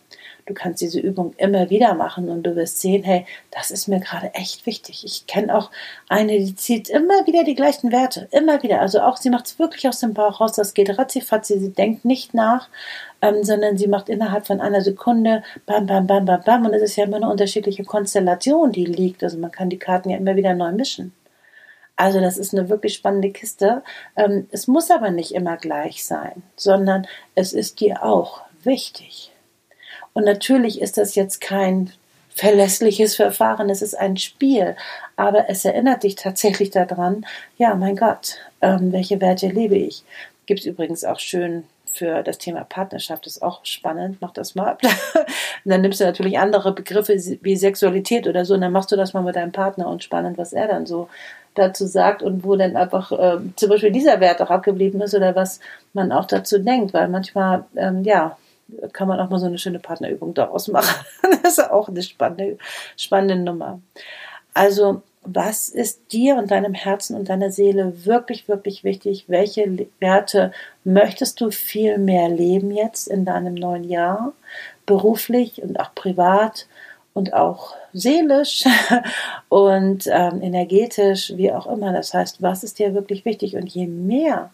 Du 0.48 0.54
kannst 0.54 0.80
diese 0.80 0.98
Übung 0.98 1.34
immer 1.36 1.68
wieder 1.68 1.92
machen 1.92 2.30
und 2.30 2.42
du 2.44 2.56
wirst 2.56 2.80
sehen, 2.80 3.04
hey, 3.04 3.26
das 3.50 3.70
ist 3.70 3.86
mir 3.86 4.00
gerade 4.00 4.32
echt 4.32 4.64
wichtig. 4.64 5.04
Ich 5.04 5.26
kenne 5.26 5.54
auch 5.54 5.70
eine, 6.08 6.38
die 6.38 6.54
zieht 6.54 6.88
immer 6.88 7.26
wieder 7.26 7.44
die 7.44 7.54
gleichen 7.54 7.92
Werte, 7.92 8.28
immer 8.30 8.62
wieder. 8.62 8.80
Also 8.80 9.02
auch 9.02 9.18
sie 9.18 9.28
macht 9.28 9.44
es 9.44 9.58
wirklich 9.58 9.86
aus 9.86 10.00
dem 10.00 10.14
Bauch 10.14 10.40
raus. 10.40 10.52
Das 10.52 10.72
geht 10.72 10.98
ratzifatzi. 10.98 11.58
Sie 11.58 11.74
denkt 11.74 12.06
nicht 12.06 12.32
nach, 12.32 12.70
ähm, 13.20 13.44
sondern 13.44 13.76
sie 13.76 13.88
macht 13.88 14.08
innerhalb 14.08 14.46
von 14.46 14.62
einer 14.62 14.80
Sekunde 14.80 15.42
bam, 15.66 15.84
bam, 15.84 16.06
bam, 16.06 16.24
bam, 16.24 16.40
bam. 16.40 16.64
Und 16.64 16.72
es 16.72 16.80
ist 16.80 16.96
ja 16.96 17.04
immer 17.04 17.18
eine 17.18 17.28
unterschiedliche 17.28 17.84
Konstellation, 17.84 18.72
die 18.72 18.86
liegt. 18.86 19.22
Also 19.22 19.36
man 19.36 19.52
kann 19.52 19.68
die 19.68 19.78
Karten 19.78 20.08
ja 20.08 20.16
immer 20.16 20.34
wieder 20.34 20.54
neu 20.54 20.72
mischen. 20.72 21.12
Also 21.94 22.22
das 22.22 22.38
ist 22.38 22.54
eine 22.54 22.70
wirklich 22.70 22.94
spannende 22.94 23.32
Kiste. 23.32 23.82
Ähm, 24.16 24.48
es 24.50 24.66
muss 24.66 24.90
aber 24.90 25.10
nicht 25.10 25.32
immer 25.32 25.58
gleich 25.58 26.06
sein, 26.06 26.42
sondern 26.56 27.06
es 27.34 27.52
ist 27.52 27.80
dir 27.80 28.02
auch 28.02 28.40
wichtig. 28.64 29.30
Und 30.12 30.24
natürlich 30.24 30.80
ist 30.80 30.98
das 30.98 31.14
jetzt 31.14 31.40
kein 31.40 31.92
verlässliches 32.38 33.16
Verfahren, 33.16 33.68
es 33.68 33.82
ist 33.82 33.94
ein 33.98 34.16
Spiel, 34.16 34.76
aber 35.16 35.50
es 35.50 35.64
erinnert 35.64 36.04
dich 36.04 36.14
tatsächlich 36.14 36.70
daran, 36.70 37.26
ja, 37.56 37.74
mein 37.74 37.96
Gott, 37.96 38.36
ähm, 38.60 38.92
welche 38.92 39.20
Werte 39.20 39.48
lebe 39.48 39.76
ich? 39.76 40.04
Gibt 40.46 40.60
es 40.60 40.66
übrigens 40.66 41.04
auch 41.04 41.18
schön 41.18 41.64
für 41.86 42.22
das 42.22 42.38
Thema 42.38 42.64
Partnerschaft, 42.64 43.26
ist 43.26 43.42
auch 43.42 43.64
spannend, 43.64 44.18
mach 44.20 44.32
das 44.32 44.54
mal. 44.54 44.78
und 45.14 45.26
dann 45.64 45.80
nimmst 45.80 46.00
du 46.00 46.04
natürlich 46.04 46.38
andere 46.38 46.72
Begriffe 46.72 47.14
wie 47.42 47.56
Sexualität 47.56 48.28
oder 48.28 48.44
so 48.44 48.54
und 48.54 48.60
dann 48.60 48.72
machst 48.72 48.92
du 48.92 48.96
das 48.96 49.14
mal 49.14 49.22
mit 49.22 49.34
deinem 49.34 49.52
Partner 49.52 49.88
und 49.88 50.04
spannend, 50.04 50.38
was 50.38 50.52
er 50.52 50.68
dann 50.68 50.86
so 50.86 51.08
dazu 51.54 51.86
sagt 51.86 52.22
und 52.22 52.44
wo 52.44 52.54
dann 52.54 52.76
einfach 52.76 53.10
äh, 53.10 53.38
zum 53.56 53.68
Beispiel 53.68 53.90
dieser 53.90 54.20
Wert 54.20 54.40
auch 54.40 54.50
abgeblieben 54.50 55.00
ist 55.00 55.14
oder 55.14 55.34
was 55.34 55.58
man 55.92 56.12
auch 56.12 56.26
dazu 56.26 56.58
denkt, 56.58 56.94
weil 56.94 57.08
manchmal, 57.08 57.64
ähm, 57.74 58.04
ja, 58.04 58.36
kann 58.92 59.08
man 59.08 59.20
auch 59.20 59.30
mal 59.30 59.38
so 59.38 59.46
eine 59.46 59.58
schöne 59.58 59.78
Partnerübung 59.78 60.34
daraus 60.34 60.68
machen. 60.68 61.04
das 61.42 61.58
ist 61.58 61.70
auch 61.70 61.88
eine 61.88 62.02
spannende, 62.02 62.58
spannende 62.96 63.36
Nummer. 63.36 63.80
Also, 64.54 65.02
was 65.22 65.68
ist 65.68 66.12
dir 66.12 66.36
und 66.36 66.50
deinem 66.50 66.74
Herzen 66.74 67.16
und 67.16 67.28
deiner 67.28 67.50
Seele 67.50 68.06
wirklich, 68.06 68.48
wirklich 68.48 68.84
wichtig? 68.84 69.24
Welche 69.28 69.88
Werte 70.00 70.52
möchtest 70.84 71.40
du 71.40 71.50
viel 71.50 71.98
mehr 71.98 72.28
leben 72.28 72.70
jetzt 72.70 73.08
in 73.08 73.24
deinem 73.24 73.54
neuen 73.54 73.84
Jahr? 73.84 74.32
Beruflich 74.86 75.62
und 75.62 75.78
auch 75.80 75.94
privat 75.94 76.66
und 77.12 77.34
auch 77.34 77.74
seelisch 77.92 78.64
und 79.48 80.06
ähm, 80.06 80.40
energetisch, 80.40 81.32
wie 81.36 81.52
auch 81.52 81.66
immer. 81.66 81.92
Das 81.92 82.14
heißt, 82.14 82.40
was 82.40 82.64
ist 82.64 82.78
dir 82.78 82.94
wirklich 82.94 83.24
wichtig? 83.24 83.56
Und 83.56 83.68
je 83.68 83.86
mehr 83.86 84.50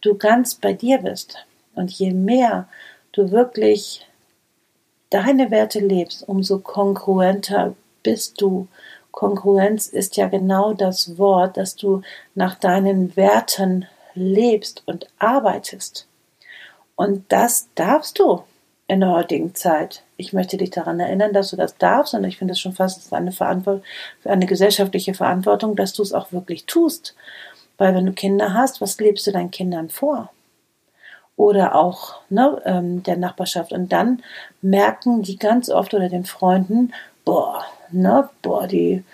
du 0.00 0.16
ganz 0.16 0.54
bei 0.54 0.72
dir 0.72 0.98
bist 0.98 1.36
und 1.74 1.90
je 1.90 2.12
mehr 2.12 2.68
du 3.12 3.30
wirklich 3.30 4.06
deine 5.10 5.50
Werte 5.50 5.80
lebst, 5.80 6.28
umso 6.28 6.58
kongruenter 6.58 7.74
bist 8.02 8.40
du. 8.40 8.68
Kongruenz 9.10 9.88
ist 9.88 10.16
ja 10.16 10.28
genau 10.28 10.72
das 10.72 11.18
Wort, 11.18 11.56
dass 11.56 11.76
du 11.76 12.02
nach 12.34 12.54
deinen 12.54 13.16
Werten 13.16 13.86
lebst 14.14 14.82
und 14.86 15.08
arbeitest. 15.18 16.06
Und 16.94 17.24
das 17.32 17.68
darfst 17.74 18.18
du 18.18 18.42
in 18.86 19.00
der 19.00 19.10
heutigen 19.10 19.54
Zeit. 19.54 20.02
Ich 20.16 20.32
möchte 20.32 20.56
dich 20.56 20.70
daran 20.70 21.00
erinnern, 21.00 21.32
dass 21.32 21.50
du 21.50 21.56
das 21.56 21.76
darfst 21.76 22.14
und 22.14 22.24
ich 22.24 22.38
finde 22.38 22.52
es 22.52 22.60
schon 22.60 22.72
fast 22.72 23.12
eine, 23.12 23.32
Verantwortung, 23.32 23.84
eine 24.24 24.46
gesellschaftliche 24.46 25.14
Verantwortung, 25.14 25.76
dass 25.76 25.92
du 25.92 26.02
es 26.02 26.12
auch 26.12 26.32
wirklich 26.32 26.66
tust. 26.66 27.14
Weil 27.78 27.94
wenn 27.94 28.06
du 28.06 28.12
Kinder 28.12 28.52
hast, 28.52 28.80
was 28.80 28.98
lebst 28.98 29.26
du 29.26 29.32
deinen 29.32 29.50
Kindern 29.50 29.88
vor? 29.88 30.30
Oder 31.36 31.74
auch 31.74 32.20
ne, 32.28 32.60
ähm, 32.64 33.02
der 33.02 33.16
Nachbarschaft. 33.16 33.72
Und 33.72 33.92
dann 33.92 34.22
merken 34.60 35.22
die 35.22 35.38
ganz 35.38 35.70
oft 35.70 35.94
oder 35.94 36.08
den 36.08 36.24
Freunden, 36.24 36.92
boah, 37.24 37.64
ne, 37.90 38.28
boah, 38.42 38.66
die, 38.66 39.04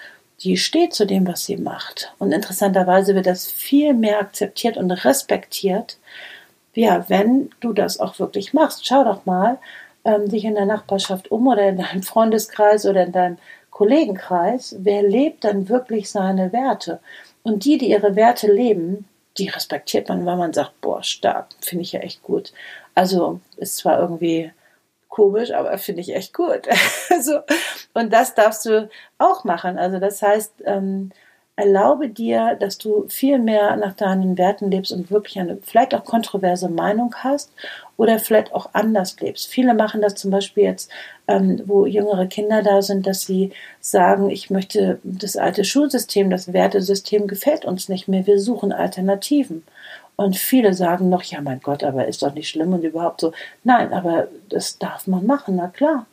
die 0.41 0.57
steht 0.57 0.93
zu 0.93 1.07
dem, 1.07 1.27
was 1.27 1.45
sie 1.45 1.57
macht. 1.57 2.13
Und 2.19 2.33
interessanterweise 2.33 3.15
wird 3.15 3.27
das 3.27 3.47
viel 3.47 3.95
mehr 3.95 4.21
akzeptiert 4.21 4.77
und 4.77 4.91
respektiert, 4.91 5.99
ja, 6.75 7.09
wenn 7.09 7.51
du 7.61 7.73
das 7.73 8.01
auch 8.01 8.19
wirklich 8.19 8.53
machst. 8.53 8.87
Schau 8.87 9.05
doch 9.05 9.25
mal 9.25 9.59
ähm, 10.05 10.29
dich 10.29 10.45
in 10.45 10.55
der 10.55 10.67
Nachbarschaft 10.67 11.31
um 11.31 11.47
oder 11.47 11.69
in 11.69 11.79
deinem 11.79 12.03
Freundeskreis 12.03 12.87
oder 12.87 13.05
in 13.05 13.13
deinem 13.13 13.39
Kollegenkreis. 13.71 14.77
Wer 14.79 15.03
lebt 15.03 15.45
dann 15.45 15.69
wirklich 15.69 16.11
seine 16.11 16.53
Werte? 16.53 17.01
Und 17.43 17.65
die, 17.65 17.79
die 17.79 17.91
ihre 17.91 18.17
Werte 18.17 18.53
leben, 18.53 19.07
die 19.39 19.49
respektiert 19.49 20.09
man, 20.09 20.25
weil 20.27 20.37
man 20.37 20.53
sagt, 20.53 20.81
boah, 20.81 21.03
stark, 21.03 21.49
finde 21.61 21.83
ich 21.83 21.93
ja 21.93 22.01
echt 22.01 22.23
gut. 22.23 22.53
Also 22.95 23.41
ist 23.57 23.77
zwar 23.77 24.01
irgendwie 24.01 24.53
komisch, 25.09 25.51
aber 25.53 25.77
finde 25.79 26.01
ich 26.03 26.15
echt 26.15 26.35
gut. 26.35 26.69
also, 27.11 27.41
und 27.95 28.13
das 28.13 28.35
darfst 28.35 28.67
du 28.67 28.89
auch 29.19 29.45
machen. 29.45 29.79
Also 29.79 29.99
das 29.99 30.23
heißt, 30.23 30.63
ähm, 30.65 31.11
erlaube 31.57 32.11
dir, 32.11 32.55
dass 32.61 32.77
du 32.77 33.07
viel 33.09 33.39
mehr 33.39 33.77
nach 33.77 33.95
deinen 33.95 34.37
Werten 34.37 34.71
lebst 34.71 34.93
und 34.93 35.11
wirklich 35.11 35.39
eine 35.41 35.57
vielleicht 35.63 35.95
auch 35.95 36.05
kontroverse 36.05 36.69
Meinung 36.69 37.15
hast 37.17 37.51
oder 37.97 38.19
vielleicht 38.19 38.53
auch 38.53 38.71
anders 38.75 39.19
lebst. 39.21 39.49
Viele 39.49 39.73
machen 39.73 40.03
das 40.03 40.17
zum 40.17 40.31
Beispiel 40.31 40.65
jetzt, 40.65 40.91
ähm, 41.27 41.63
wo 41.65 41.87
jüngere 41.87 42.27
Kinder 42.27 42.63
da 42.63 42.83
sind, 42.83 43.07
dass 43.07 43.23
sie 43.23 43.53
sagen, 43.81 44.29
ich 44.29 44.51
möchte 44.51 45.01
das 45.03 45.37
alte 45.37 45.65
Schulsystem, 45.65 46.29
das 46.29 46.53
Wertesystem 46.53 47.27
gefällt 47.27 47.65
uns 47.65 47.89
nicht 47.89 48.07
mehr, 48.07 48.27
wir 48.27 48.39
suchen 48.39 48.71
Alternativen. 48.71 49.65
Und 50.17 50.37
viele 50.37 50.75
sagen 50.75 51.09
noch, 51.09 51.23
ja 51.23 51.41
mein 51.41 51.61
Gott, 51.61 51.85
aber 51.85 52.07
ist 52.07 52.23
doch 52.23 52.35
nicht 52.35 52.49
schlimm 52.49 52.73
und 52.75 52.85
überhaupt 52.85 53.21
so. 53.21 53.33
Nein, 53.65 53.93
aber 53.95 54.29
das 54.51 54.79
darf 54.79 55.07
man 55.07 55.27
machen, 55.27 55.57
na 55.57 55.69
klar. 55.69 56.07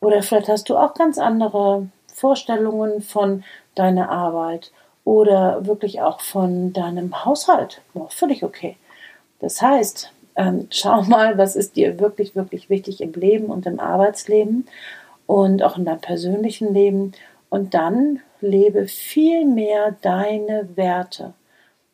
Oder 0.00 0.22
vielleicht 0.22 0.48
hast 0.48 0.68
du 0.68 0.76
auch 0.76 0.92
ganz 0.92 1.18
andere 1.18 1.86
Vorstellungen 2.12 3.02
von 3.02 3.44
deiner 3.74 4.10
Arbeit 4.10 4.72
oder 5.04 5.66
wirklich 5.66 6.00
auch 6.00 6.20
von 6.20 6.72
deinem 6.72 7.24
Haushalt. 7.24 7.82
Oh, 7.94 8.06
völlig 8.08 8.42
okay. 8.42 8.76
Das 9.40 9.60
heißt, 9.60 10.12
ähm, 10.36 10.68
schau 10.70 11.02
mal, 11.02 11.38
was 11.38 11.56
ist 11.56 11.76
dir 11.76 12.00
wirklich, 12.00 12.34
wirklich 12.34 12.70
wichtig 12.70 13.00
im 13.00 13.12
Leben 13.12 13.46
und 13.46 13.66
im 13.66 13.80
Arbeitsleben 13.80 14.66
und 15.26 15.62
auch 15.62 15.76
in 15.76 15.84
deinem 15.84 16.00
persönlichen 16.00 16.72
Leben. 16.74 17.12
Und 17.50 17.74
dann 17.74 18.20
lebe 18.40 18.88
viel 18.88 19.44
mehr 19.44 19.94
deine 20.02 20.68
Werte. 20.74 21.34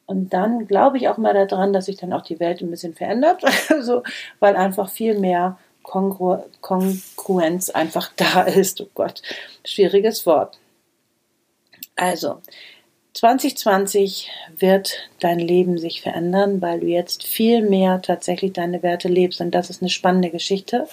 Und 0.07 0.33
dann 0.33 0.67
glaube 0.67 0.97
ich 0.97 1.09
auch 1.09 1.19
mal 1.19 1.35
daran, 1.35 1.73
dass 1.73 1.85
sich 1.87 1.97
dann 1.97 2.13
auch 2.13 2.23
die 2.23 2.41
Welt 2.41 2.61
ein 2.61 2.71
bisschen 2.71 2.95
verändert, 2.95 3.45
also, 3.69 4.03
weil 4.41 4.57
einfach 4.57 4.89
viel 4.89 5.19
mehr 5.19 5.57
Kongru 5.83 6.39
Kongruenz 6.61 7.71
einfach 7.71 8.11
da 8.17 8.43
ist. 8.43 8.81
Oh 8.81 8.89
Gott, 8.95 9.23
schwieriges 9.65 10.27
Wort. 10.27 10.59
Also, 11.97 12.41
2020 13.15 14.31
wird 14.57 15.11
dein 15.19 15.41
Leben 15.41 15.79
sich 15.79 16.01
verändern, 16.01 16.63
weil 16.63 16.81
du 16.81 16.87
jetzt 16.87 17.25
viel 17.25 17.61
mehr 17.63 18.01
tatsächlich 18.01 18.53
deine 18.53 18.83
Werte 18.85 19.09
lebst. 19.09 19.41
Und 19.41 19.51
das 19.53 19.69
ist 19.69 19.83
eine 19.83 19.91
spannende 19.91 20.31
Geschichte. 20.31 20.87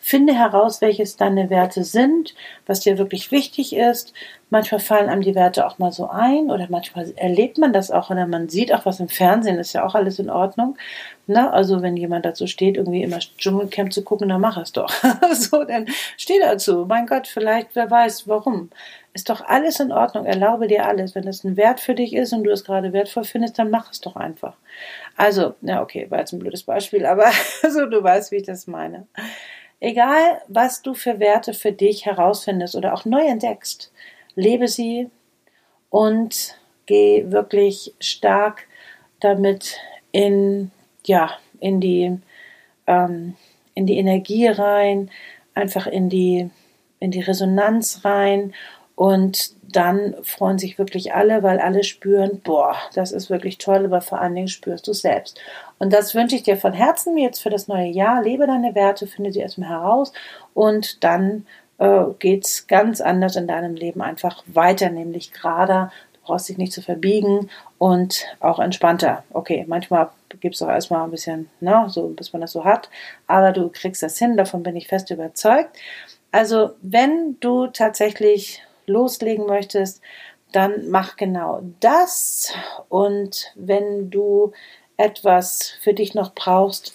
Finde 0.00 0.32
heraus, 0.32 0.80
welches 0.80 1.16
deine 1.16 1.50
Werte 1.50 1.84
sind, 1.84 2.34
was 2.66 2.80
dir 2.80 2.96
wirklich 2.96 3.30
wichtig 3.30 3.76
ist. 3.76 4.14
Manchmal 4.48 4.80
fallen 4.80 5.10
einem 5.10 5.20
die 5.20 5.34
Werte 5.34 5.66
auch 5.66 5.78
mal 5.78 5.92
so 5.92 6.08
ein 6.08 6.50
oder 6.50 6.68
manchmal 6.70 7.12
erlebt 7.16 7.58
man 7.58 7.74
das 7.74 7.90
auch 7.90 8.08
oder 8.08 8.26
man 8.26 8.48
sieht 8.48 8.72
auch 8.72 8.86
was 8.86 9.00
im 9.00 9.08
Fernsehen, 9.08 9.58
ist 9.58 9.74
ja 9.74 9.84
auch 9.84 9.94
alles 9.94 10.18
in 10.18 10.30
Ordnung. 10.30 10.78
Na, 11.26 11.50
also 11.50 11.82
wenn 11.82 11.98
jemand 11.98 12.24
dazu 12.24 12.46
steht, 12.46 12.78
irgendwie 12.78 13.02
immer 13.02 13.18
Dschungelcamp 13.18 13.92
zu 13.92 14.02
gucken, 14.02 14.30
dann 14.30 14.40
mach 14.40 14.56
es 14.56 14.72
doch. 14.72 14.90
so, 15.34 15.64
dann 15.64 15.86
steh 16.16 16.38
dazu. 16.40 16.86
Mein 16.88 17.06
Gott, 17.06 17.26
vielleicht, 17.26 17.74
wer 17.74 17.90
weiß, 17.90 18.26
warum. 18.26 18.70
Ist 19.18 19.30
doch 19.30 19.40
alles 19.44 19.80
in 19.80 19.90
Ordnung. 19.90 20.26
Erlaube 20.26 20.68
dir 20.68 20.86
alles. 20.86 21.16
Wenn 21.16 21.26
es 21.26 21.42
ein 21.42 21.56
Wert 21.56 21.80
für 21.80 21.96
dich 21.96 22.14
ist 22.14 22.32
und 22.32 22.44
du 22.44 22.52
es 22.52 22.62
gerade 22.62 22.92
wertvoll 22.92 23.24
findest, 23.24 23.58
dann 23.58 23.68
mach 23.68 23.90
es 23.90 24.00
doch 24.00 24.14
einfach. 24.14 24.56
Also, 25.16 25.56
na 25.60 25.82
okay, 25.82 26.08
war 26.08 26.20
jetzt 26.20 26.32
ein 26.32 26.38
blödes 26.38 26.62
Beispiel, 26.62 27.04
aber 27.04 27.28
so, 27.68 27.86
du 27.86 28.00
weißt, 28.00 28.30
wie 28.30 28.36
ich 28.36 28.44
das 28.44 28.68
meine. 28.68 29.08
Egal, 29.80 30.40
was 30.46 30.82
du 30.82 30.94
für 30.94 31.18
Werte 31.18 31.52
für 31.52 31.72
dich 31.72 32.06
herausfindest 32.06 32.76
oder 32.76 32.94
auch 32.94 33.06
neu 33.06 33.26
entdeckst, 33.26 33.90
lebe 34.36 34.68
sie 34.68 35.10
und 35.90 36.56
geh 36.86 37.24
wirklich 37.26 37.94
stark 37.98 38.68
damit 39.18 39.78
in, 40.12 40.70
ja, 41.06 41.32
in 41.58 41.80
die, 41.80 42.16
ähm, 42.86 43.34
in 43.74 43.84
die 43.84 43.98
Energie 43.98 44.46
rein, 44.46 45.10
einfach 45.54 45.88
in 45.88 46.08
die, 46.08 46.50
in 47.00 47.10
die 47.10 47.20
Resonanz 47.20 48.04
rein 48.04 48.54
und 48.98 49.52
dann 49.62 50.16
freuen 50.24 50.58
sich 50.58 50.76
wirklich 50.76 51.14
alle, 51.14 51.44
weil 51.44 51.60
alle 51.60 51.84
spüren, 51.84 52.40
boah, 52.42 52.74
das 52.94 53.12
ist 53.12 53.30
wirklich 53.30 53.58
toll, 53.58 53.84
aber 53.84 54.00
vor 54.00 54.20
allen 54.20 54.34
Dingen 54.34 54.48
spürst 54.48 54.88
du 54.88 54.92
selbst. 54.92 55.40
Und 55.78 55.92
das 55.92 56.16
wünsche 56.16 56.34
ich 56.34 56.42
dir 56.42 56.56
von 56.56 56.72
Herzen 56.72 57.16
jetzt 57.16 57.38
für 57.40 57.48
das 57.48 57.68
neue 57.68 57.86
Jahr. 57.86 58.24
Lebe 58.24 58.48
deine 58.48 58.74
Werte, 58.74 59.06
finde 59.06 59.32
sie 59.32 59.38
erstmal 59.38 59.68
heraus 59.68 60.12
und 60.52 61.04
dann 61.04 61.46
äh, 61.78 62.38
es 62.38 62.66
ganz 62.66 63.00
anders 63.00 63.36
in 63.36 63.46
deinem 63.46 63.76
Leben 63.76 64.02
einfach 64.02 64.42
weiter, 64.46 64.90
nämlich 64.90 65.32
gerade. 65.32 65.92
Du 66.14 66.18
brauchst 66.24 66.48
dich 66.48 66.58
nicht 66.58 66.72
zu 66.72 66.82
verbiegen 66.82 67.50
und 67.78 68.24
auch 68.40 68.58
entspannter. 68.58 69.22
Okay, 69.30 69.64
manchmal 69.68 70.08
gibt 70.40 70.56
es 70.56 70.62
auch 70.62 70.70
erstmal 70.70 71.04
ein 71.04 71.12
bisschen, 71.12 71.48
ne, 71.60 71.84
so, 71.86 72.08
bis 72.08 72.32
man 72.32 72.42
das 72.42 72.50
so 72.50 72.64
hat, 72.64 72.90
aber 73.28 73.52
du 73.52 73.68
kriegst 73.68 74.02
das 74.02 74.18
hin, 74.18 74.36
davon 74.36 74.64
bin 74.64 74.74
ich 74.74 74.88
fest 74.88 75.08
überzeugt. 75.12 75.70
Also, 76.32 76.72
wenn 76.82 77.36
du 77.38 77.68
tatsächlich 77.68 78.60
loslegen 78.88 79.46
möchtest, 79.46 80.02
dann 80.52 80.88
mach 80.90 81.16
genau 81.16 81.60
das. 81.80 82.52
Und 82.88 83.52
wenn 83.54 84.10
du 84.10 84.52
etwas 84.96 85.74
für 85.80 85.94
dich 85.94 86.14
noch 86.14 86.34
brauchst, 86.34 86.94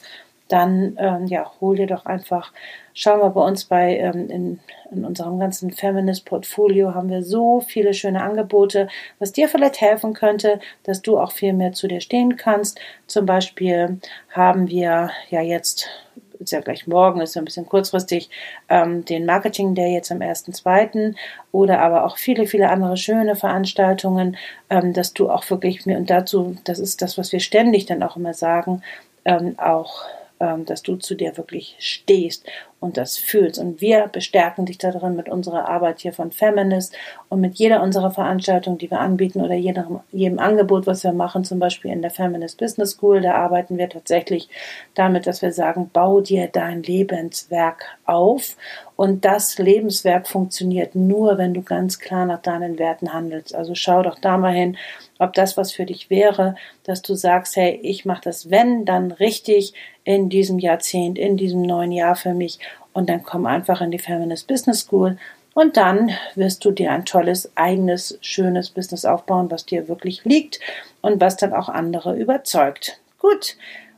dann 0.49 0.97
ähm, 0.99 1.25
ja, 1.27 1.51
hol 1.61 1.77
dir 1.77 1.87
doch 1.87 2.05
einfach, 2.05 2.53
schau 2.93 3.17
mal 3.17 3.29
bei 3.29 3.41
uns 3.41 3.65
bei 3.65 3.97
ähm, 3.97 4.29
in, 4.29 4.59
in 4.91 5.05
unserem 5.05 5.39
ganzen 5.39 5.71
Feminist 5.71 6.25
Portfolio 6.25 6.93
haben 6.93 7.09
wir 7.09 7.23
so 7.23 7.61
viele 7.61 7.93
schöne 7.93 8.21
Angebote, 8.21 8.87
was 9.19 9.31
dir 9.31 9.47
vielleicht 9.47 9.81
helfen 9.81 10.13
könnte, 10.13 10.59
dass 10.83 11.01
du 11.01 11.17
auch 11.17 11.31
viel 11.31 11.53
mehr 11.53 11.71
zu 11.71 11.87
dir 11.87 12.01
stehen 12.01 12.35
kannst. 12.35 12.79
Zum 13.07 13.25
Beispiel 13.25 13.99
haben 14.29 14.67
wir 14.67 15.11
ja 15.29 15.41
jetzt 15.41 15.89
ist 16.43 16.51
ja 16.51 16.61
gleich 16.61 16.87
morgen, 16.87 17.21
ist 17.21 17.35
ja 17.35 17.41
ein 17.41 17.45
bisschen 17.45 17.65
kurzfristig, 17.65 18.29
ähm, 18.69 19.05
den 19.05 19.25
Marketing 19.25 19.75
Day 19.75 19.93
jetzt 19.93 20.11
am 20.11 20.19
1.2. 20.19 21.15
oder 21.51 21.79
aber 21.79 22.05
auch 22.05 22.17
viele, 22.17 22.47
viele 22.47 22.69
andere 22.69 22.97
schöne 22.97 23.35
Veranstaltungen, 23.35 24.37
ähm, 24.69 24.93
dass 24.93 25.13
du 25.13 25.29
auch 25.29 25.49
wirklich 25.49 25.85
mir 25.85 25.97
und 25.97 26.09
dazu, 26.09 26.57
das 26.63 26.79
ist 26.79 27.01
das, 27.01 27.17
was 27.17 27.31
wir 27.31 27.39
ständig 27.39 27.85
dann 27.85 28.03
auch 28.03 28.17
immer 28.17 28.33
sagen, 28.33 28.81
ähm, 29.25 29.57
auch 29.57 30.05
dass 30.65 30.83
du 30.83 30.95
zu 30.95 31.15
dir 31.15 31.37
wirklich 31.37 31.75
stehst 31.79 32.45
und 32.83 32.97
das 32.97 33.17
fühlst. 33.17 33.59
Und 33.59 33.79
wir 33.79 34.07
bestärken 34.07 34.65
dich 34.65 34.77
darin 34.77 35.15
mit 35.15 35.29
unserer 35.29 35.69
Arbeit 35.69 36.01
hier 36.01 36.11
von 36.11 36.31
Feminist 36.31 36.93
und 37.29 37.39
mit 37.39 37.55
jeder 37.55 37.81
unserer 37.81 38.11
Veranstaltungen, 38.11 38.77
die 38.77 38.91
wir 38.91 38.99
anbieten 38.99 39.41
oder 39.41 39.55
jedem, 39.55 40.01
jedem 40.11 40.37
Angebot, 40.37 40.85
was 40.85 41.03
wir 41.05 41.13
machen, 41.13 41.45
zum 41.45 41.59
Beispiel 41.59 41.91
in 41.91 42.01
der 42.01 42.11
Feminist 42.11 42.57
Business 42.57 42.91
School. 42.91 43.21
Da 43.21 43.35
arbeiten 43.35 43.77
wir 43.77 43.87
tatsächlich 43.89 44.49
damit, 44.95 45.27
dass 45.27 45.41
wir 45.41 45.53
sagen, 45.53 45.89
bau 45.93 46.19
dir 46.19 46.49
dein 46.51 46.83
Lebenswerk 46.83 47.85
auf. 48.05 48.57
Und 48.97 49.23
das 49.23 49.57
Lebenswerk 49.57 50.27
funktioniert 50.27 50.93
nur, 50.93 51.37
wenn 51.37 51.53
du 51.53 51.61
ganz 51.61 51.99
klar 51.99 52.25
nach 52.25 52.41
deinen 52.41 52.77
Werten 52.77 53.13
handelst. 53.13 53.55
Also 53.55 53.75
schau 53.75 54.03
doch 54.03 54.19
da 54.19 54.37
mal 54.37 54.53
hin, 54.53 54.77
ob 55.23 55.33
das 55.33 55.57
was 55.57 55.71
für 55.71 55.85
dich 55.85 56.09
wäre, 56.09 56.55
dass 56.83 57.01
du 57.01 57.15
sagst, 57.15 57.55
hey, 57.55 57.79
ich 57.81 58.05
mache 58.05 58.21
das, 58.25 58.49
wenn, 58.49 58.85
dann 58.85 59.11
richtig 59.11 59.73
in 60.03 60.29
diesem 60.29 60.59
Jahrzehnt, 60.59 61.17
in 61.17 61.37
diesem 61.37 61.61
neuen 61.61 61.91
Jahr 61.91 62.15
für 62.15 62.33
mich. 62.33 62.59
Und 62.93 63.09
dann 63.09 63.23
komm 63.23 63.45
einfach 63.45 63.81
in 63.81 63.91
die 63.91 63.99
Feminist 63.99 64.47
Business 64.47 64.81
School. 64.81 65.17
Und 65.53 65.77
dann 65.77 66.11
wirst 66.35 66.65
du 66.65 66.71
dir 66.71 66.91
ein 66.91 67.05
tolles, 67.05 67.51
eigenes, 67.55 68.17
schönes 68.21 68.69
Business 68.69 69.05
aufbauen, 69.05 69.51
was 69.51 69.65
dir 69.65 69.87
wirklich 69.87 70.25
liegt 70.25 70.59
und 71.01 71.21
was 71.21 71.37
dann 71.37 71.53
auch 71.53 71.69
andere 71.69 72.15
überzeugt. 72.15 72.99
Gut, 73.19 73.55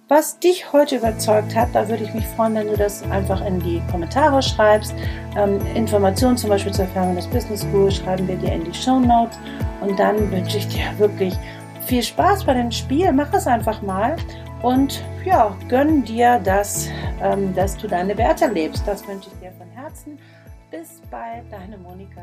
was 0.08 0.40
dich 0.40 0.72
heute 0.72 0.98
überzeugt 0.98 1.56
hat, 1.56 1.70
da 1.74 1.90
würde 1.90 2.04
ich 2.04 2.14
mich 2.14 2.28
freuen, 2.28 2.56
wenn 2.56 2.68
du 2.68 2.78
das 2.78 3.04
einfach 3.10 3.44
in 3.44 3.60
die 3.60 3.82
Kommentare 3.92 4.42
schreibst. 4.42 4.94
Ähm, 5.36 5.60
Informationen 5.76 6.38
zum 6.38 6.52
Beispiel 6.52 6.74
zur 6.74 6.86
Feminist 6.88 7.32
Business 7.32 7.62
School 7.62 7.92
schreiben 7.92 8.28
wir 8.28 8.36
dir 8.36 8.54
in 8.54 8.64
die 8.64 8.74
Show 8.74 9.00
Notes. 9.00 9.38
Und 9.82 9.98
dann 9.98 10.32
wünsche 10.32 10.58
ich 10.58 10.68
dir 10.68 10.86
wirklich 10.98 11.34
viel 11.86 12.04
Spaß 12.04 12.46
bei 12.46 12.54
dem 12.54 12.72
Spiel. 12.72 13.12
Mach 13.12 13.34
es 13.34 13.48
einfach 13.48 13.82
mal 13.82 14.16
und 14.62 15.04
ja, 15.24 15.56
gönn 15.70 16.04
dir 16.04 16.40
das, 16.44 16.88
ähm, 17.22 17.56
dass 17.56 17.76
du 17.78 17.88
deine 17.88 18.16
Werte 18.18 18.48
lebst. 18.48 18.88
Das 18.88 19.08
wünsche 19.08 19.30
ich 19.34 19.40
dir 19.40 19.52
von 19.58 19.70
Herzen. 19.72 20.20
Bis 20.70 21.02
bald, 21.10 21.52
deine 21.52 21.78
Monika. 21.78 22.22